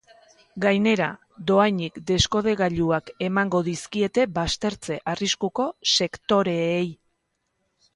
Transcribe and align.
Gainera, 0.63 1.09
dohainik 1.51 1.99
deskodegailuak 2.13 3.13
emango 3.29 3.63
dizkiete 3.71 4.27
baztertze 4.41 5.01
arriskuko 5.17 5.71
sektoreei. 5.97 6.87